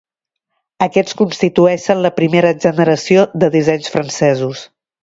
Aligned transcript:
Aquests 0.85 1.17
constitueixen 1.19 2.03
la 2.07 2.13
primera 2.17 2.55
generació 2.67 3.29
de 3.45 3.53
dissenys 3.59 3.97
francesos. 3.99 4.69